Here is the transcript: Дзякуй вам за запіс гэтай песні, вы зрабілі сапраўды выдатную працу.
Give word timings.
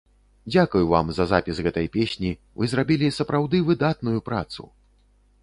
Дзякуй 0.53 0.85
вам 0.91 1.11
за 1.17 1.25
запіс 1.31 1.59
гэтай 1.67 1.87
песні, 1.97 2.31
вы 2.63 2.71
зрабілі 2.73 3.13
сапраўды 3.19 3.57
выдатную 3.71 4.19
працу. 4.33 4.63